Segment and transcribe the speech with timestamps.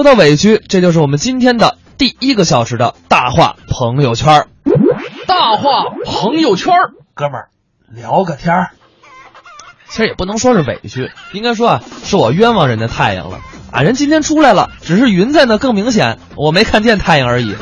[0.00, 4.48] 说到委屈，这就是我们今天的第一个小时的大话朋友圈儿。
[5.26, 7.48] 大话朋友圈儿，哥们儿，
[7.92, 8.70] 聊个天儿。
[9.90, 13.40] 其实也不能说是委屈，应该说啊，是我冤枉人家太阳了
[13.70, 13.82] 啊！
[13.82, 17.54] 人今天出来了，只是云在那更明显，我没看见太阳而已。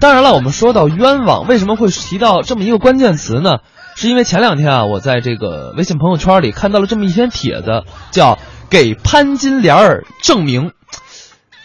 [0.00, 3.60] 当然了，我们说到冤枉，为什么会提到这么一个关键词呢？
[3.94, 8.38] 是因为前两天啊，我在这个微信朋友圈里看到了这么一篇帖子，叫
[8.68, 10.72] “给潘金莲儿证明”。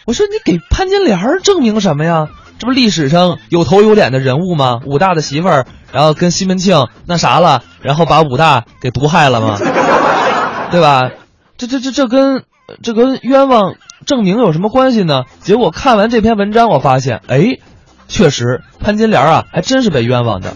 [0.06, 2.28] 我说你给潘金莲儿证明什么呀？
[2.58, 4.80] 这不历史上有头有脸的人物吗？
[4.86, 9.58] 武大的媳妇儿，然后跟西门庆那啥了，然后把武大给毒害了吗？
[10.70, 11.10] 对吧？
[11.58, 12.44] 这这这这跟
[12.82, 13.74] 这跟冤枉
[14.06, 15.24] 证明有什么关系呢？
[15.40, 17.58] 结果看完这篇文章，我发现，哎，
[18.06, 20.54] 确实潘金莲啊，还真是被冤枉的。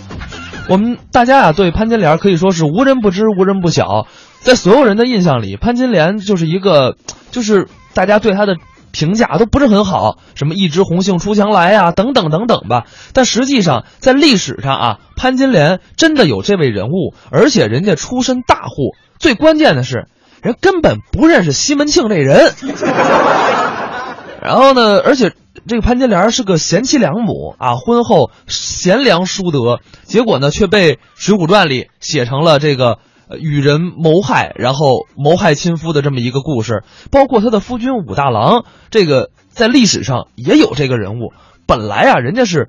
[0.68, 4.06] 我们大家啊，对潘金莲可以说是无人不知，无人不晓。
[4.42, 6.96] 在所有人的印象里，潘金莲就是一个，
[7.32, 8.54] 就是大家对她的。
[8.92, 12.86] 评价都不是很好，什么一枝红杏出墙来呀，等等等等吧。
[13.12, 18.94] 但实际上，在历史上啊，潘金莲真的有这位人物，而且人家出身大户。
[19.18, 20.06] 最关键的是，
[20.42, 22.52] 人根本不认识西门庆这人。
[24.42, 25.32] 然后呢，而且
[25.66, 32.98] 这个潘金莲是个贤妻良母啊，婚后贤良淑德，结果呢却被《水浒传》里写成了这个。
[33.38, 41.32] 与人谋害，然后谋害亲夫的这么一个故事，包括他的夫君武大郎，这个在历史上也有这个人物。
[41.66, 42.68] 本来啊，人家是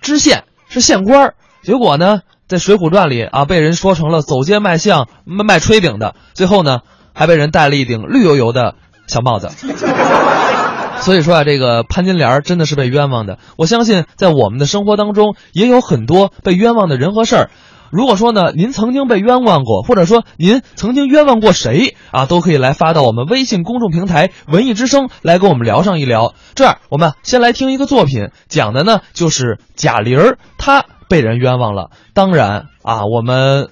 [0.00, 6.80] 知县，是县官，结果呢，在《水浒传》里啊，被人说成了走街卖相、卖卖炊饼的，最后呢，
[7.14, 8.74] 还被人戴了一顶绿油油的
[9.06, 9.50] 小帽子。
[11.00, 13.38] 所以说啊，这个潘金莲真的是被冤枉的。
[13.56, 17.50] 我相信，在我们的生活当中，也有很多被冤枉的人和事儿。
[17.92, 26.32] 如果说呢，您曾经被冤枉过，或者说您曾经冤枉过谁啊，都可以来发到我们微信公众平台“文艺之声”来跟我们聊上一聊。
[26.54, 31.90] 这样，我们先来听一个作品，讲的呢就是贾玲儿她被人冤枉了。
[32.14, 33.68] 当然啊，我们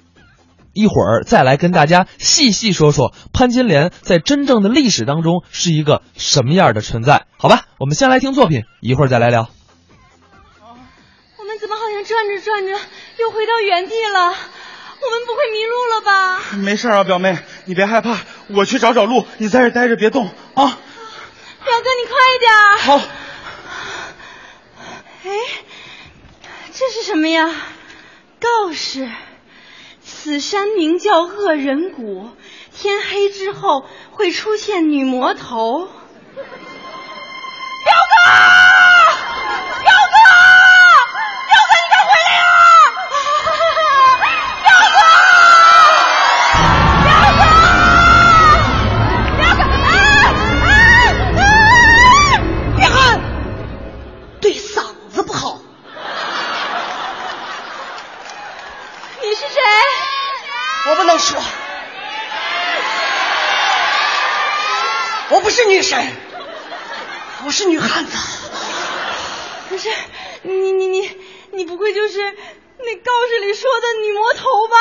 [0.73, 7.63] 一会儿再来跟大家细细说说潘金莲在真正的历史当中是一个什么样的存在，好吧？
[7.79, 9.49] 我们先来听作品，一会儿再来聊。
[11.39, 12.85] 我们怎么好像转着转着？
[13.17, 16.41] 又回到原地了，我们不会迷路了吧？
[16.57, 18.17] 没事啊，表妹，你别害怕，
[18.47, 20.77] 我去找找路，你在这待着别动啊。
[21.63, 22.51] 表哥，你快点。
[22.79, 23.01] 好。
[25.23, 25.29] 哎，
[26.73, 27.49] 这是什么呀？
[28.39, 29.07] 告示：
[30.03, 32.29] 此山名叫恶人谷，
[32.75, 35.87] 天黑之后会出现女魔头。
[72.79, 74.77] 那告示里说的女魔头吧？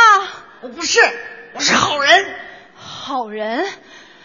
[0.62, 1.00] 我不是，
[1.54, 2.34] 我是好人。
[2.74, 3.68] 好人，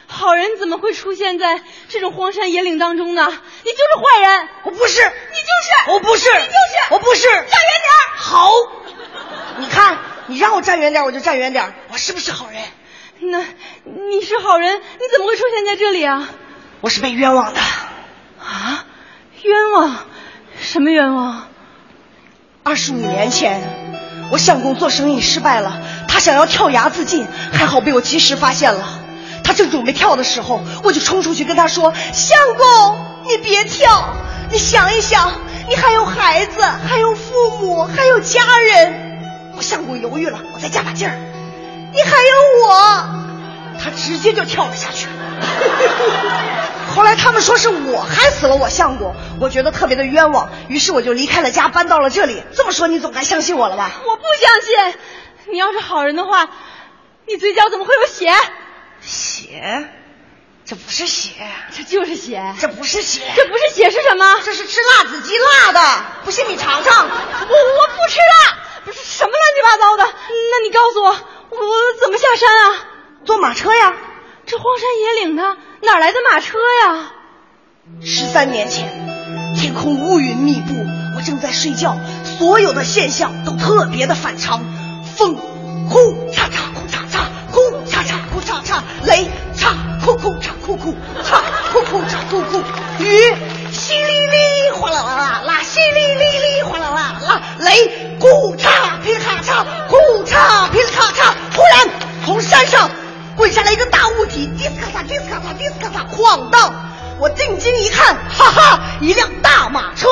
[0.07, 3.25] 好人怎么会出现在这种荒山野岭当中呢？
[3.25, 4.50] 你就是坏人。
[4.63, 7.28] 我不是，你就是，我不是，你就是，我不是。
[7.28, 7.53] 站远点。
[8.16, 8.51] 好，
[9.57, 9.97] 你看。
[10.27, 11.75] 你让我站远点，我就站远点。
[11.91, 12.59] 我是不是好人？
[13.19, 13.45] 那
[13.83, 16.27] 你是好人，你怎么会出现在这里啊？
[16.81, 17.59] 我是被冤枉的。
[18.39, 18.85] 啊？
[19.44, 20.07] 冤枉？
[20.59, 21.47] 什么冤枉？
[22.67, 23.61] 二十五年前，
[24.31, 29.01] 我相公做生意失败了，他想要跳崖自尽，还好被我及时发现了。
[29.43, 34.15] 他正准备跳的时候，我就冲出去跟他说：“相公，你别跳，
[34.49, 35.31] 你想一想，
[35.69, 39.19] 你还有孩子，还有父母，还有家人。”
[39.55, 41.15] 我相公犹豫了，我再加把劲儿。
[41.93, 42.35] 你还有
[42.67, 45.05] 我，他直接就跳了下去。
[46.95, 52.42] 后来他们说是我害死了我相公，我觉得特别的冤枉，于是我就离开了家，搬到了这里。
[52.56, 53.92] 这么说你总该相信我了吧？
[54.06, 55.00] 我不相信。
[55.51, 56.50] 你要是好人的话，
[57.27, 58.33] 你嘴角怎么会有血？
[59.01, 59.89] 血？
[60.65, 61.31] 这不是血，
[61.75, 62.42] 这就是血。
[62.59, 64.39] 这不是血，这不是血是什么？
[64.45, 66.06] 这是吃辣子鸡辣的。
[66.24, 67.07] 不信你尝尝。
[67.07, 68.57] 我我不吃辣。
[68.86, 72.86] 不是什么乱七八糟的，那你告诉我，我怎么下山啊？
[73.25, 73.94] 坐马车呀。
[74.45, 75.42] 这荒山野岭的，
[75.81, 77.12] 哪来的马车呀
[78.03, 78.88] 十三年前，
[79.56, 80.75] 天空乌云密布，
[81.18, 81.97] 我正在睡觉，
[82.38, 84.63] 所有的现象都特别的反常。
[85.18, 85.36] 风
[85.89, 85.97] 呼
[86.31, 87.21] 嚓嚓呼嚓嚓
[87.51, 87.59] 呼
[87.89, 89.74] 嚓嚓呼嚓嚓，雷嚓
[90.06, 90.94] 呼呼嚓呼呼
[91.24, 91.42] 嚓
[91.74, 92.59] 呼呼嚓呼呼，
[93.00, 93.33] 雨
[93.71, 101.89] 淅沥沥哗啦啦啦啦，淅沥沥沥哗啦啦啦，雷呼嚓劈咔嚓呼嚓劈咔嚓，忽然
[102.24, 102.92] 从山上。
[103.37, 106.73] 滚下来一个大物体，迪斯咔嚓，迪斯咔嚓，迪斯咔嚓，哐当！
[107.19, 110.07] 我定睛一看，哈哈，一辆大马车。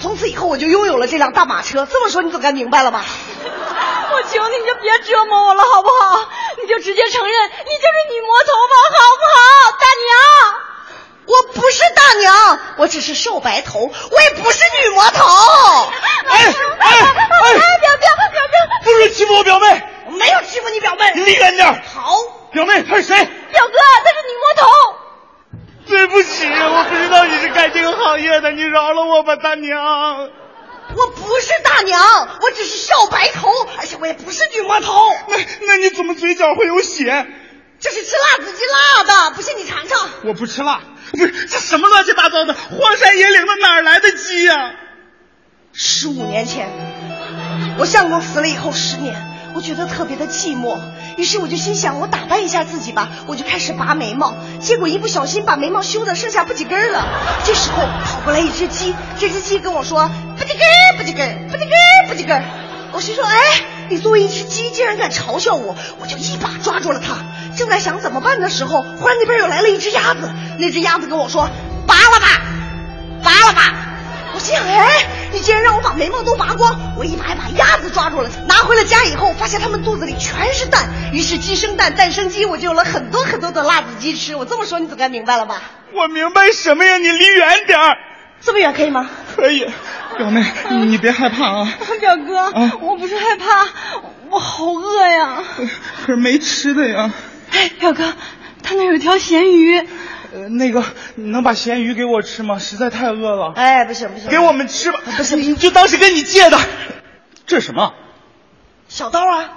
[0.00, 1.86] 从此以后，我就拥有了这辆大马车。
[1.90, 3.04] 这么说，你总该明白了吧？
[4.12, 6.28] 我求你，你就别折磨我了，好不好？
[6.62, 10.54] 你就直接承认你就是女魔头吧，好不好，大娘？
[11.26, 15.24] 我不是大娘，我只是瘦白头，我也不是女魔头。
[16.28, 16.44] 哎哎
[16.78, 17.00] 哎！
[17.80, 21.82] 表表表表，不准欺负我表妹，我没有欺负你表妹，你离远点。
[21.94, 22.16] 好，
[22.52, 23.16] 表妹她是谁？
[23.16, 24.68] 表哥，她是女魔头。
[25.86, 30.30] 对不起，我不知道你是干这个行业的，你饶了我吧，大娘。
[30.96, 32.00] 我不是大娘，
[32.40, 33.48] 我只是少白头，
[33.78, 34.94] 而且我也不是女魔头。
[35.28, 35.36] 那
[35.66, 37.26] 那你怎么嘴角会有血？
[37.80, 40.08] 这是吃辣子鸡辣的，不信你尝尝。
[40.24, 40.80] 我不吃辣，
[41.12, 42.54] 不是这什么乱七八糟的？
[42.54, 44.72] 荒山野岭的哪来的鸡呀、
[45.72, 46.68] 十五年前，
[47.78, 49.14] 我相公死了以后十年，
[49.58, 50.78] 我觉得特别的寂寞，
[51.16, 57.04] 于是我就心想，我打扮一下自己吧，我就开始拔眉毛，结果一不小心把眉毛修的剩下不几根了。
[57.44, 60.60] 这时候跑过来一只鸡，这只鸡跟我说不几根
[60.96, 61.72] 不几根不几根
[62.08, 62.40] 不几根。
[62.92, 63.36] 我心说，哎，
[63.88, 67.16] 你作为一只鸡，竟然敢嘲笑我，我就一把抓住了它。
[67.56, 70.30] 正在想怎么办的时候，忽然那边又来了一只鸭子，
[70.60, 71.50] 那只鸭子跟我说，
[71.84, 72.28] 拔了吧，
[73.24, 73.74] 拔了吧。
[74.54, 76.94] 哎，你竟然让我把眉毛都拔光！
[76.96, 84.36] 我一把一把鸭子抓住了，拿回了家以后，发现它们肚子里全是蛋，于是鸡生蛋，蛋生鸡，我就有了很多很多的辣子鸡吃。
[84.36, 85.62] 我这么说，你总该明白了吧？
[85.92, 86.96] 我明白什么呀？
[86.96, 87.96] 你离远点儿。
[88.40, 89.10] 这么远可以吗？
[89.34, 89.66] 可以，
[90.16, 91.72] 表妹，你你别害怕啊。
[91.98, 93.66] 表哥，啊我不是害怕，
[94.30, 95.42] 我好饿呀。
[95.56, 97.10] 可是没吃的呀。
[97.50, 98.12] 哎，表哥，
[98.62, 99.88] 他那有一条咸鱼，
[100.34, 100.84] 呃，那个，
[101.14, 102.58] 你能把咸鱼给我吃吗？
[102.58, 103.52] 实在太饿了。
[103.56, 105.00] 哎，不行不行，给我们吃吧。
[105.16, 106.58] 不行，你就当是跟你借的。
[107.46, 107.94] 这是什么？
[108.88, 109.50] 小刀啊！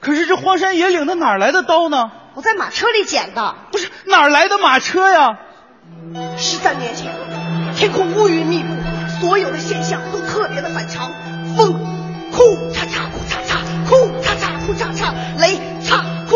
[0.00, 2.10] 可是这荒山野岭的哪儿来的刀呢？
[2.34, 3.54] 我在马车里捡的。
[3.72, 5.38] 不是哪儿来的马车呀？
[6.36, 7.12] 十三年前，
[7.76, 8.68] 天空乌云密布，
[9.20, 11.12] 所有的现象都特别的反常。
[11.56, 11.72] 风，
[12.32, 13.58] 哭嚓嚓哭嚓嚓，
[13.88, 15.60] 哭嚓嚓哭嚓嚓；雷，嚓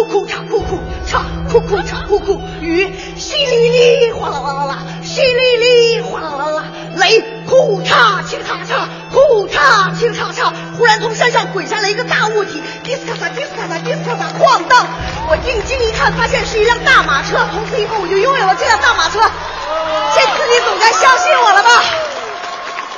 [0.08, 1.20] 哭嚓哭哭嚓
[1.52, 2.86] 哭哭嚓哭哭；雨，
[3.18, 6.62] 淅沥沥哗啦啦啦啦，淅沥沥哗啦啦啦；
[6.96, 10.52] 雷，哭嚓嘁哩咔嚓，哭嚓嘁哩咔嚓。
[10.76, 14.86] 忽然从山上滚下来一个大物体，迪斯咔嚓迪斯咔嚓迪斯咔嚓，哐当！
[15.28, 17.46] 我定睛一看，发现是一辆大马车。
[17.52, 19.20] 从此以后，我就拥有了这辆大马车。
[19.20, 21.84] 这次你总该相信我了吧？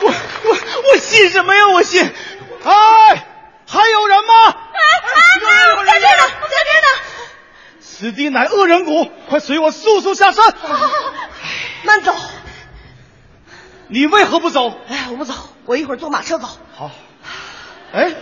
[0.02, 0.08] 我
[0.44, 0.56] 我
[0.92, 1.60] 我信什么呀？
[1.74, 2.02] 我信。
[2.62, 3.24] 哎，
[3.66, 4.54] 还有人吗？
[5.50, 6.88] 哎哎，在这呢，在这呢。
[7.80, 10.54] 此地乃恶人谷，快随我速速下山。
[11.82, 12.14] 慢走，
[13.88, 14.78] 你为何不走？
[14.88, 15.34] 哎，我不走，
[15.66, 16.48] 我一会儿坐马车走。
[16.76, 16.90] 好。
[17.92, 18.14] 哎，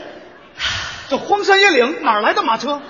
[1.11, 2.81] 这荒山野岭哪来的马车？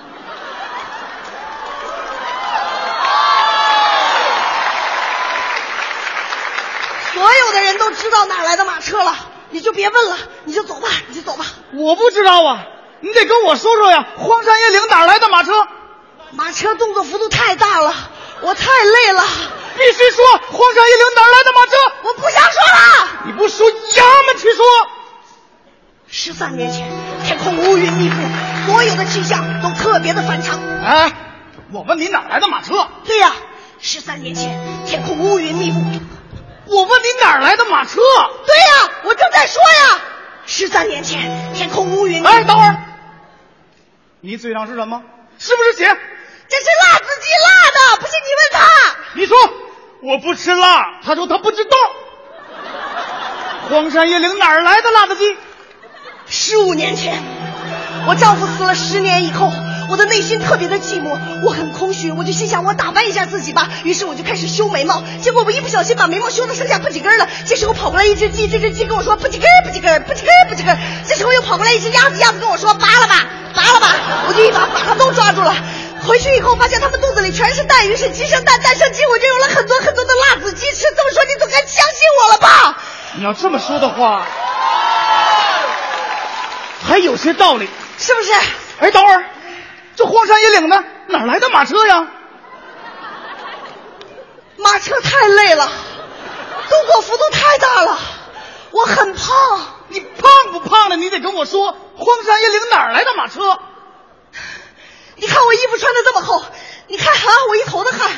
[7.13, 9.13] 所有的人都知道哪来的马车了，
[9.49, 11.45] 你就别问了，你就走吧，你就走吧。
[11.73, 12.65] 我不知道啊，
[13.01, 14.05] 你得跟我说说呀。
[14.17, 15.51] 荒山野岭哪儿来的马车？
[16.31, 17.93] 马车动作幅度太大了，
[18.41, 19.23] 我太累了，
[19.77, 21.71] 必须说，荒山野岭哪儿来的马车？
[22.03, 23.07] 我不想说了。
[23.25, 24.65] 你不说，衙门去说。
[26.11, 26.89] 十三年前，
[27.23, 28.15] 天空乌云密布，
[28.71, 30.59] 所有的气象都特别的反常。
[30.83, 31.11] 哎，
[31.71, 32.87] 我问你哪来的马车？
[33.05, 33.31] 对呀、
[33.79, 35.79] 十三年前，天空乌云密布。
[36.65, 38.01] 我问你哪儿来的马车？
[38.45, 40.01] 对呀、我正在说呀。
[40.45, 42.27] 十三年前，天空乌云密布。
[42.27, 42.75] 哎，等会儿，
[44.21, 45.01] 你嘴上是什么？
[45.37, 45.85] 是不是血？
[45.85, 48.67] 这是辣子鸡辣的，不信你问他。
[49.15, 49.37] 你说
[50.01, 51.77] 我不吃辣，他说他不知道。
[53.69, 55.37] 荒山野岭哪儿来的辣子鸡？
[56.27, 57.23] 十五年前，
[58.07, 59.49] 我丈夫死了十年以后，
[59.89, 67.29] 我的内心特别的寂寞，我很空虚，我就心想我打扮一下自己吧，于是我就开始修眉毛，结果我一不小心把眉毛修的剩下不几根了。
[67.47, 70.77] 这时候跑过来一只鸡，这只鸡跟我说不几根不几根不几根不几根。
[71.07, 73.25] 这时候又跑过来一只鸭子，鸭子跟我说拔了吧
[73.69, 73.95] 拔了吧，
[74.27, 75.53] 我就一把把他都抓住了。
[76.07, 80.85] 回去以后发现他们肚子里全是蛋，于是鸡生蛋，蛋生鸡，我就有了很多很多的辣子鸡吃。
[80.95, 82.77] 这么说你总该相信我了吧？
[83.13, 84.25] 你要这么说的话，
[86.87, 87.69] 还有些道理。
[87.97, 88.31] 是不是？
[88.79, 89.25] 哎，等会儿，
[89.97, 92.07] 这荒山野岭的哪来的马车呀？
[94.55, 95.69] 马车太累了，
[96.69, 97.99] 动作幅度太大了，
[98.71, 99.78] 我很胖。
[99.89, 100.95] 你胖不胖了？
[100.95, 103.59] 你得跟我说，荒山野岭哪儿来的马车？
[105.17, 106.43] 你看我衣服穿的这么厚，
[106.87, 108.09] 你看啊，我一头的汗。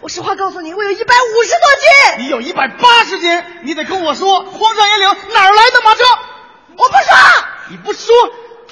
[0.00, 2.24] 我实话告诉你，我有一百五十多斤。
[2.24, 6.04] 你有一百八十斤，你得跟我说，荒山野岭哪儿来的马车？
[6.76, 7.16] 我不说，
[7.70, 8.14] 你不说，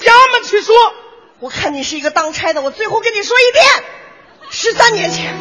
[0.00, 0.74] 衙门去说。
[1.40, 3.64] 我看你是一个当差的，我最后跟你说一遍：
[4.50, 5.34] 十三年前，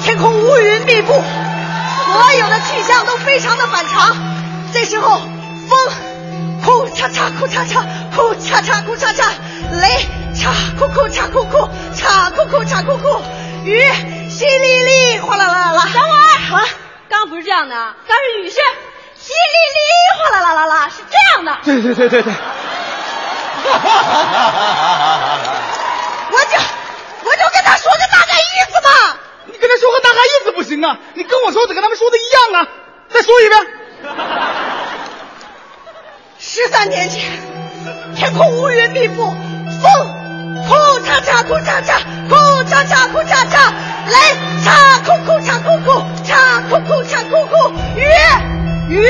[0.00, 4.16] 天空乌云密布，所有的气象都非常的反常。
[4.72, 5.20] 这时候，
[5.68, 5.92] 风
[6.64, 9.32] 哭嚓嚓哭嚓嚓哭嚓嚓哭嚓嚓，
[9.80, 13.20] 雷嚓哭哭嚓哭哭嚓哭哭嚓哭哭，
[13.64, 13.82] 雨
[14.30, 15.84] 淅沥沥哗啦啦啦。
[15.92, 16.64] 等会儿啊，
[17.08, 17.74] 刚刚不是这样的，
[18.06, 21.58] 刚是雨是淅沥沥哗啦啦啦啦，是这样的。
[21.64, 22.32] 对对对对对。
[26.30, 26.56] 我就
[27.24, 28.88] 我就跟他说个大概意思嘛。
[29.46, 30.98] 你跟他说个大概意思不行啊！
[31.14, 32.68] 你跟我说的跟他们说的一样啊！
[33.08, 33.66] 再说一遍。
[36.54, 37.18] 十三年前，
[38.14, 39.90] 天空乌云密布，风
[40.68, 42.36] 哭嚓嚓哭嚓嚓哭
[42.68, 43.72] 嚓嚓哭嚓嚓，
[44.04, 44.18] 雷
[44.62, 48.04] 嚓哭哭嚓哭哭嚓哭哭嚓哭哭，雨
[48.90, 49.08] 雨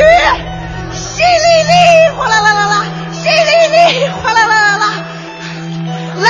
[0.95, 4.87] 淅沥沥哗啦啦啦啦，淅沥沥哗啦啦啦啦，
[6.23, 6.29] 雷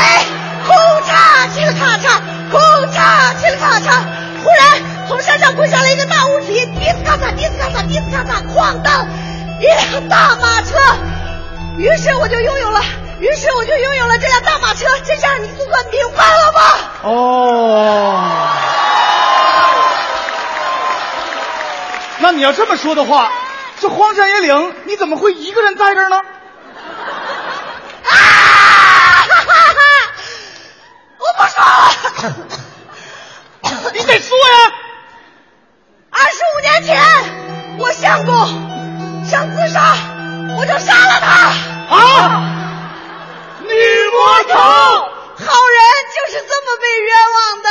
[0.65, 0.73] 哭
[1.05, 1.13] 嚓
[1.51, 2.97] 嘁哩咔嚓，哭嚓
[3.37, 4.01] 嘁哩咔嚓，
[4.43, 9.07] 忽然从山上滚下来一个大物体，滴呲咔嚓滴呲咔嚓滴呲咔嚓，哐当。
[9.63, 10.77] 一辆大马车，
[11.79, 12.83] 于是我就拥有了，
[13.21, 16.79] 于是我就拥有了这辆大马车，这下你总算明白了吧？
[17.03, 18.29] 哦，
[22.19, 23.31] 那你要这么说的话，
[23.81, 26.17] 这荒山野岭你怎么会一个人在这儿呢？
[26.17, 26.25] 啊！
[28.11, 29.79] 哈哈哈！
[31.19, 31.63] 我不说
[33.85, 34.73] 了，你得说呀！
[36.11, 37.01] 二十五年前，
[37.79, 38.72] 我相公。
[39.33, 39.97] 想自杀，
[40.59, 41.27] 我就杀了他。
[41.97, 41.97] 啊！
[43.63, 43.73] 女
[44.13, 45.81] 魔头，好人
[46.13, 47.69] 就是这么被冤枉的。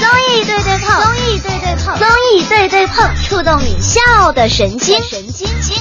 [0.00, 5.76] 综艺对对碰，综艺对对碰，综艺对对碰，触动你笑的神经，神经经。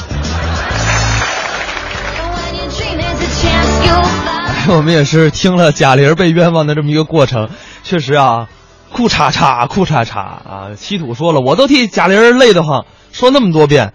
[4.67, 7.49] 我们也是听了贾玲被冤枉的这么一个过程，
[7.85, 8.49] 确实啊。
[8.93, 10.71] 裤衩衩，裤衩衩啊！
[10.77, 13.93] 七土说了，我都替贾玲累得慌，说那么多遍，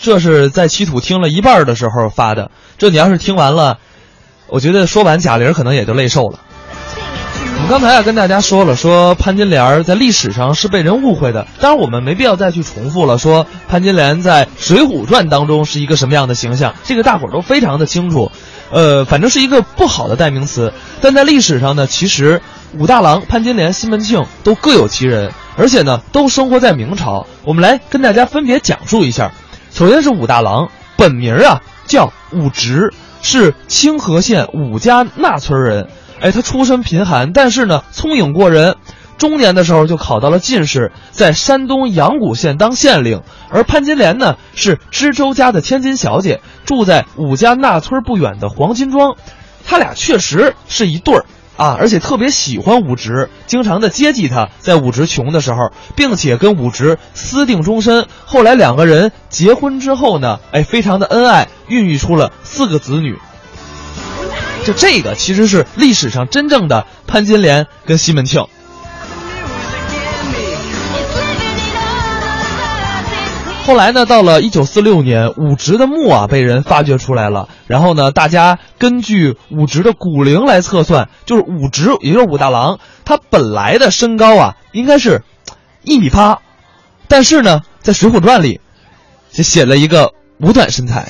[0.00, 2.50] 这是在七土听了一半的时候发的。
[2.78, 3.78] 这你要是听完了，
[4.46, 6.38] 我觉得说完贾玲可能也就累瘦了。
[7.56, 13.18] 我们刚才啊跟大家说了，说潘金莲在历史上是被人误会的，当然我们没必要再去重复了。
[13.18, 18.30] 说潘金莲在《水浒传》当中是一个什么样的形象，这个大伙儿都非常的清楚。
[18.70, 22.40] 呃，反正是一个不好的代名词，但在历史上呢，其实。
[22.78, 27.26] 武大郎、潘金莲、西门庆都各有其人，而且呢，都生活在明朝。
[27.44, 29.32] 我们来跟大家分别讲述一下。
[29.70, 32.92] 首先是武大郎，本名啊叫武直，
[33.22, 35.88] 是清河县武家那村人。
[36.20, 38.76] 哎，他出身贫寒，但是呢，聪颖过人。
[39.16, 43.22] 中年的时候就考到了进士，在山东阳谷县当县令。
[43.48, 49.16] 而潘金莲呢，是知州家的千金小姐，住在武家那村不远的黄金庄。
[49.64, 51.24] 他俩确实是一对儿。
[51.56, 58.06] 啊，而且特别喜欢武直，经常的接济他，在武直穷的时候，并且跟武直私定终身。
[58.24, 63.18] 后来两个人结婚之后呢，哎，非常的恩爱，孕育出了四个子女。
[64.64, 68.46] 就这个其实是历史上真正的潘金莲跟西门庆。
[73.66, 77.48] 后来呢，到了一九四六年，武直的墓啊被人发掘出来了。
[77.66, 85.24] 然后呢，大家根据武直的骨龄来测算，就是武直，也就是武大郎，他本来的身高啊应该是，
[85.82, 86.38] 一米八，
[87.08, 88.60] 但是呢，在《水浒传》里，
[89.32, 91.08] 就写了一个五短身材。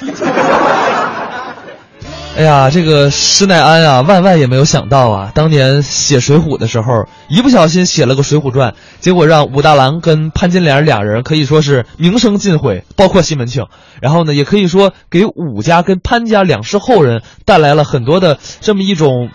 [2.36, 5.32] 哎呀，这个施耐庵啊，万万也没有想到啊！
[5.34, 13.64] 当年写《水浒》的时候，一不小心写了个《水浒传》，结果让武大郎跟潘金莲俩人可以说是名声尽毁，包括西门庆。
[14.02, 19.30] 然后呢，也可以说给武家跟潘家两世后人带来了很多的这么一种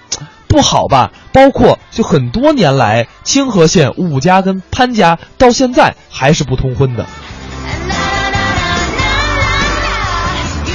[0.48, 1.12] 不好吧。
[1.34, 7.08] 包括就很多年来，清河县武家跟潘家到现在还是不通婚的。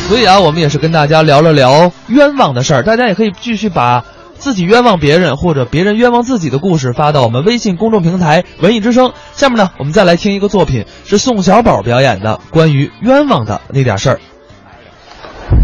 [0.09, 4.05] 所以啊，我们也是跟大家聊了聊冤枉的事儿，大家也可以继续把
[4.39, 9.13] 自己冤枉别人或者别人冤枉自己的故事发到我们微信公众平台“文艺之声”。
[9.35, 14.21] 下面呢，我们再来听一个作品，是宋小宝表演的关于冤枉的那点事儿。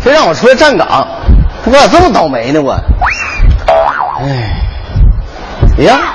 [0.00, 1.06] 非让我出来站岗，
[1.64, 2.60] 我咋这么倒霉呢？
[2.60, 2.72] 我，
[4.20, 4.60] 哎，
[5.78, 6.14] 哎呀，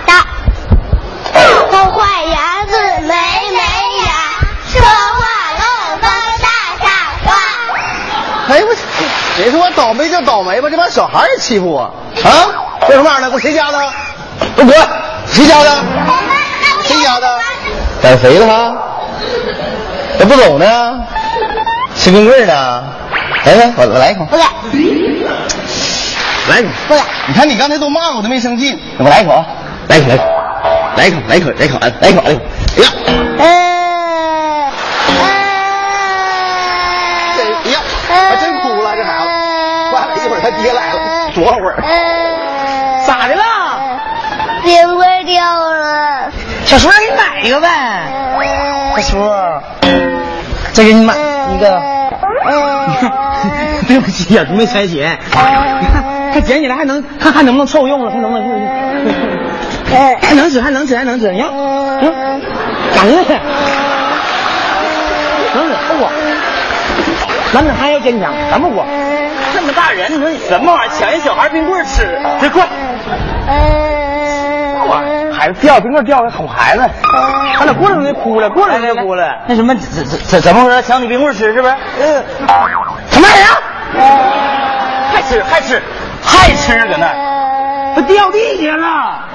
[9.78, 11.92] 倒霉就倒霉吧，这帮小孩也欺负我啊！
[12.88, 13.30] 这什么玩意儿呢？
[13.32, 13.78] 我谁家的？
[14.56, 14.76] 给我滚！
[15.28, 15.70] 谁家的？
[16.82, 17.40] 谁家的？
[18.02, 18.74] 减肥了哈？
[20.18, 21.00] 这不走呢？
[21.96, 22.84] 吃冰棍呢？
[23.46, 24.26] 来来，我我来一口，
[26.50, 26.70] 来一口。
[27.28, 29.46] 你看你刚才都骂我都没生气，我来一口啊，
[29.90, 30.08] 来一口，
[30.98, 32.42] 来一口，来一口，来一口，来一口，来一口，来一口。
[32.78, 32.90] 哎呀，
[33.40, 33.46] 呃，
[37.64, 37.80] 哎呀，
[38.10, 39.28] 还真哭了这孩子。
[39.94, 40.74] 完了，一会儿他爹
[41.42, 41.76] 来了，躲会儿。
[41.84, 43.44] 呃，咋的了？
[44.64, 46.32] 冰棍掉了，
[46.66, 47.70] 小叔，让你买一个呗。
[48.98, 49.18] 小叔，
[50.74, 51.14] 再给你买
[51.54, 51.82] 一个。
[53.88, 55.18] 对不起呀、没揣钱。
[55.80, 56.04] 你看，
[56.34, 58.60] 还捡起来还能看还能不能凑用了，看能不能用？
[60.22, 61.32] 还能吃，还能吃，还能吃。
[61.32, 62.42] 你看，嗯，
[62.94, 63.16] 感恩。
[65.54, 66.10] 能吃，不过。
[67.54, 68.86] 男子汉要坚强，咱不过。
[69.68, 70.94] 这么大人，你说你什么玩意儿？
[70.98, 72.08] 抢人小孩冰棍吃，
[72.40, 72.66] 这快！
[75.30, 76.90] 孩子掉冰棍掉个哄孩子，
[77.54, 79.28] 他俩过来就哭了，过来就哭了。
[79.46, 80.82] 那什么，怎怎怎怎么回事？
[80.84, 81.74] 抢你冰棍吃是不是？
[82.00, 82.24] 嗯，
[83.12, 85.12] 什么人啊？
[85.14, 85.82] 还吃还吃
[86.24, 87.94] 还吃搁那儿？
[87.94, 89.26] 他掉地下了，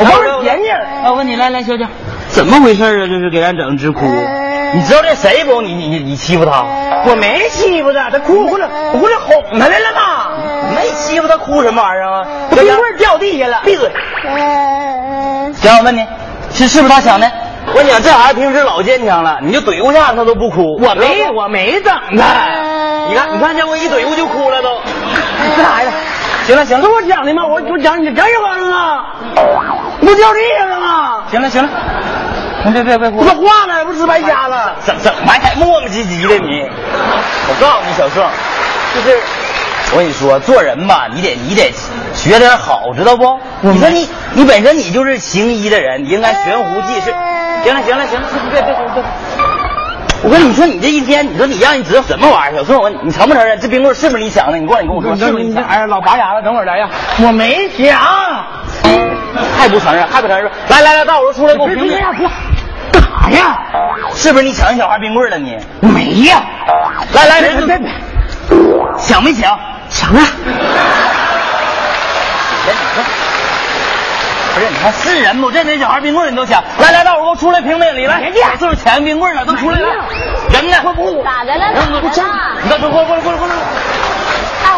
[0.00, 0.84] 我帮你捡起来。
[1.04, 1.86] 我问你，来来，小姐，
[2.26, 3.06] 怎么回事啊？
[3.06, 4.04] 这是给咱整直哭。
[4.74, 5.62] 你知道这谁不？
[5.62, 6.64] 你你你你欺负他？
[7.06, 10.28] 我没欺负他，他哭我过来，哄他来了嘛。
[10.74, 12.24] 没欺负他，哭什么玩意儿啊？
[12.50, 13.90] 冰棍掉地下了，闭嘴！
[15.54, 16.06] 行，我问你，
[16.52, 17.30] 是是不是他抢的？
[17.68, 20.78] 我跟你讲，这孩子平时老坚强了，你就怼过下他都不哭。
[20.80, 22.08] 我没我没整他。
[23.08, 24.68] 你看，你看，这我一怼过就哭了都。
[25.56, 25.92] 这孩子，
[26.46, 27.46] 行了行了是，我讲的吗？
[27.46, 29.04] 我我讲你这完了，
[30.00, 31.24] 不掉地下了吗？
[31.30, 31.68] 行了行了，
[32.72, 33.24] 别别别哭不。
[33.24, 34.76] 说话呢，不是白瞎了。
[34.84, 36.62] 怎怎么还磨磨唧唧的你？
[37.48, 38.22] 我告诉你，小宋，
[38.94, 39.18] 就是
[39.92, 41.72] 我跟你说，做人吧，你得你得
[42.14, 43.38] 学点好，知道不？
[43.62, 47.14] 你说你你本身你就是行医的人，你应该悬壶济世。
[47.64, 49.04] 行了行了行了，别别别别。
[50.22, 52.58] 我跟你说，你这一天，你说你让你知道什么玩意儿？
[52.58, 54.58] 小宋，我你，承不承认这冰棍是不是你抢的？
[54.58, 55.68] 你过来，你跟我说，是不是你抢的？
[55.68, 56.88] 哎，老拔牙了，等会儿来呀。
[57.22, 57.98] 我没抢。
[59.58, 60.06] 还不承认？
[60.08, 60.50] 还不承认？
[60.68, 63.58] 来来来，大伙儿出来给我评评，干啥呀？
[64.14, 65.58] 是不是你抢人小孩冰棍了你？
[65.80, 66.42] 我没呀。
[67.12, 67.88] 来来，别人别别，
[68.98, 69.58] 抢没抢？
[69.88, 70.22] 抢啊！
[74.54, 75.50] 不是，你看是人不？
[75.50, 79.88] 这人小孩冰棍你都抢，来来，大伙儿给我出来评评理来，这就是抢冰棍了，都出来了，
[80.50, 80.76] 人呢？
[81.24, 81.72] 咋的了？
[81.74, 82.18] 咋的了？
[82.62, 83.46] 你快过来过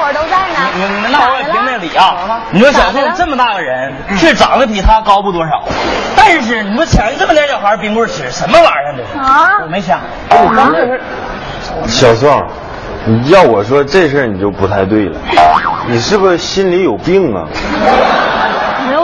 [0.02, 0.10] 过来过来过来！
[0.10, 0.58] 大伙都在呢。
[0.74, 2.42] 你你那我也评评理啊！
[2.50, 5.62] 你说小宋这么大个人，是长得比他高不多少，
[6.16, 9.18] 但是你说抢这么点小孩冰棍吃，什么玩意儿这是？
[9.18, 11.00] 啊我没抢，我刚这是
[11.86, 12.44] 小宋，
[13.04, 15.16] 你要我说这事儿你就不太对了，
[15.86, 17.46] 你是不是心里有病啊？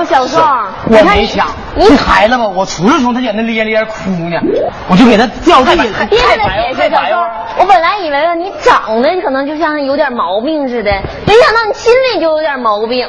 [0.08, 0.40] 小宋，
[0.86, 1.48] 我没抢。
[1.78, 4.40] 这孩子吧，我出去从他在那咧咧哭呢，
[4.88, 5.82] 我就给他掉地下。
[6.08, 7.18] 别跟他解释，小宋。
[7.58, 10.90] 我本来以为吧，你长得可能就像有点毛病似的，
[11.26, 13.08] 没想到你心里就有点毛病。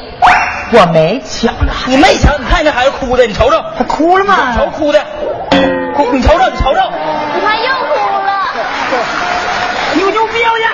[0.72, 4.54] 我没抢的，你没抢，你看这孩子哭的，你瞅瞅，他哭了吗？
[4.56, 5.04] 瞅哭的，
[5.96, 6.92] 哭，你瞅瞅，你瞅瞅，
[7.34, 8.30] 你看又哭了。
[9.96, 10.70] 你有病呀！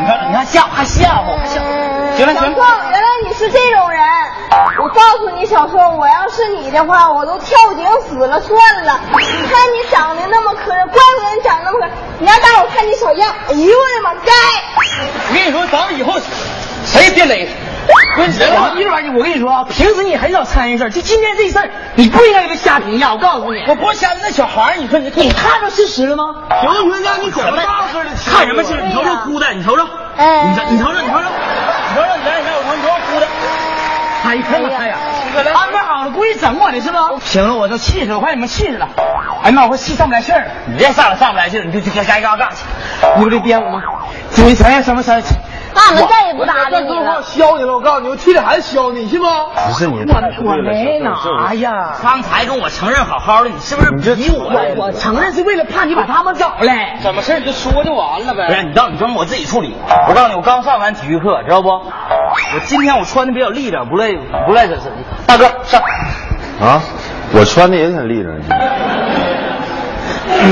[0.00, 2.56] 你看你看吓还吓唬，还吓唬，行了行了。
[2.90, 4.00] 原来你是这种人。
[4.90, 9.00] 我告诉你，小宋，我要是你的话，我都跳井死了算了。
[9.12, 11.90] 你看你长得那么磕碜，怪不得你长得那么磕碜。
[12.18, 14.32] 你让大伙看你小样，哎呦我的妈，该！
[15.28, 16.18] 我跟你说，咱们以后
[16.84, 17.48] 谁也别勒。
[18.16, 23.12] 不是，我一玩意，我跟你说啊，平时你很少参与事儿，就今天这事儿，你不应该给他瞎评价。
[23.12, 26.34] 我告诉你，我不是瞎那小孩儿，你说你你看着事实了吗？
[26.62, 28.10] 评论让你怎么大个的？
[28.26, 28.74] 看什么事？
[28.82, 33.26] 你瞅瞅哭的，你瞅瞅，哎你瞅你瞅瞅你瞅瞅，你瞅瞅你来你来我瞅你瞅瞅哭的，
[34.22, 34.96] 哎呀妈呀！
[35.54, 36.98] 安排好了，故意整我的是不？
[37.20, 38.88] 行了，我都气死了，我快你们气死了！
[39.42, 40.50] 哎呀妈，我气上不来气儿了。
[40.66, 42.64] 你别上来上不来气儿，你就就该该干干去。
[43.16, 43.82] 你不得编我吗？
[44.34, 45.22] 注意想想什么事儿？
[45.72, 47.22] 那俺们再也不搭理你了。
[47.22, 49.28] 削你了，我告诉你，我替这孩子削你，信吗？
[49.68, 54.74] 不是你，我我没拿呀，刚才跟我承认好好的，你是不是你这逼我呀？
[54.76, 56.98] 我承认是为了怕你把他们找来。
[57.02, 58.48] 怎么事儿你就说就完了呗。
[58.48, 59.74] 不是你到你让我自己处理。
[60.08, 61.68] 我告诉你，我刚上完体育课，知道不？
[62.52, 64.92] 我今天我穿的比较立正，不累不累这是。
[65.24, 65.80] 大哥上，
[66.60, 66.82] 啊，
[67.32, 68.40] 我穿的也挺立正，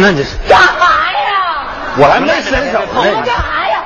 [0.00, 1.66] 那你是干啥呀？
[1.96, 3.02] 我还没伸手呢。
[3.02, 3.32] 干啥
[3.68, 3.82] 呀？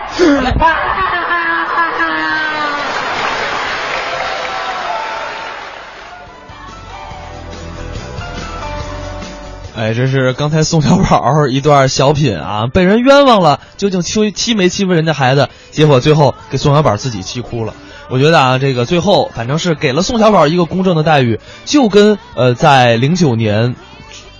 [9.75, 15.49] 哎，这是刚才宋小宝一段小品啊，被人冤枉了，究竟欺欺没欺负人家孩子？
[15.71, 17.73] 结果最后给宋小宝自己气哭了。
[18.13, 23.75] 我觉得啊，这个最后反正是给了宋小宝一个公正的待遇，就跟呃在零九年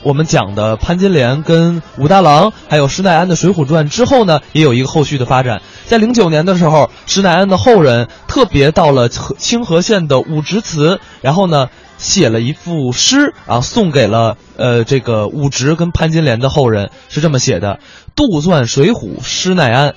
[0.03, 5.63] 我们讲的潘金莲跟武大郎，还有施耐庵的《水浒传》之后呢，也有一个后续的发展。
[5.87, 17.81] 在零九年的时候，施耐庵的后人特别到了清河县的武直祠，然后呢写了一副诗啊，送给了呃这个武直跟潘金莲的后人，是这么写的：
[18.15, 19.95] 杜撰水浒施耐庵，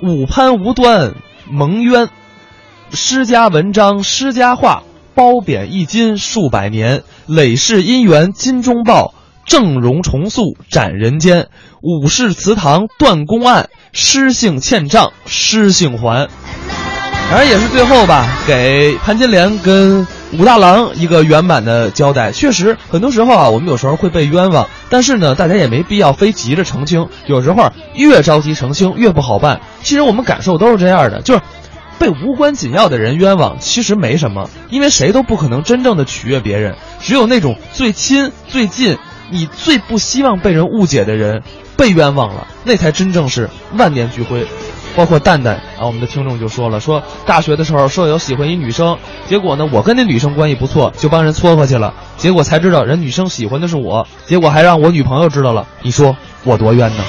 [0.00, 1.14] 武潘无端
[1.50, 2.08] 蒙冤，
[2.92, 4.82] 施家文章施家话。
[5.16, 9.14] 褒贬一金数百年，累世姻缘金钟报，
[9.46, 11.46] 正容重塑斩人间。
[11.82, 16.28] 武士祠堂断公案，诗性欠账诗性还。
[17.30, 22.32] 反正也是最后吧，给潘金莲跟武大郎一个圆满的交代。
[22.32, 27.06] 确实，很多时候啊，我们有时候会被冤枉，但是呢，大家也没必要非急着澄清。
[27.28, 29.60] 有时候越着急澄清越不好办。
[29.84, 31.40] 其实我们感受都是这样的，就是。
[31.98, 36.76] 被无关紧要的人冤枉，其实没什么，因为谁都不可能真正的取悦别人。
[37.00, 38.98] 只有那种最亲、最近、
[39.30, 41.42] 你最不希望被人误解的人
[41.76, 44.46] 被冤枉了，那才真正是万念俱灰。
[44.96, 48.96] 包括蛋蛋啊，我们的听众就说了，说大学的时候舍友喜欢一女生，
[49.28, 57.02] 结果呢，我跟那女生关系不错，就帮人撮合去了，结果才知道人女生喜欢的是我，结果还让我女朋友知道了，你说我多冤呢？